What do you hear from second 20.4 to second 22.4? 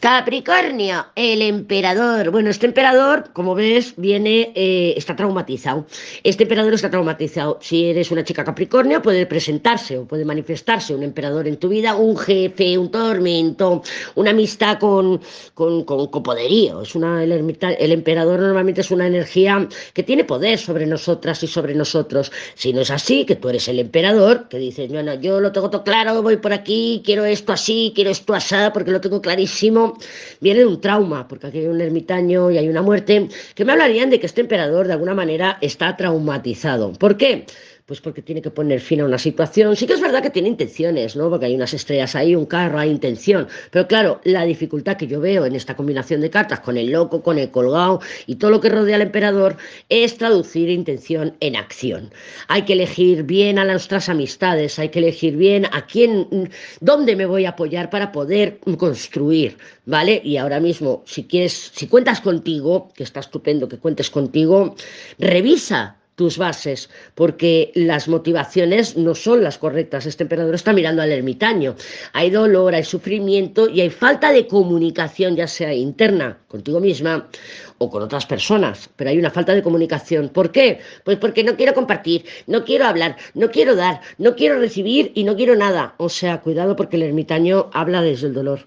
sobre nosotras y sobre nosotros.